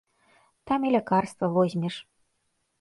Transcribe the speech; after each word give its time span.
Там 0.71 0.87
і 0.87 0.93
лякарства 0.95 1.47
возьмеш. 1.61 1.95